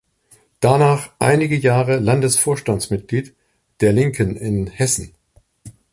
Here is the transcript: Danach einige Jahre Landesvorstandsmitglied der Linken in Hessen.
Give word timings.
Danach 0.61 1.11
einige 1.19 1.55
Jahre 1.55 1.97
Landesvorstandsmitglied 1.99 3.35
der 3.81 3.93
Linken 3.93 4.35
in 4.35 4.65
Hessen. 4.65 5.13